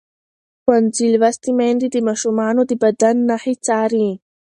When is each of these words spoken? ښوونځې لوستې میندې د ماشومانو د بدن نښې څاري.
ښوونځې 0.61 1.05
لوستې 1.13 1.51
میندې 1.59 1.87
د 1.91 1.97
ماشومانو 2.07 2.61
د 2.69 2.71
بدن 2.83 3.15
نښې 3.29 3.53
څاري. 3.65 4.09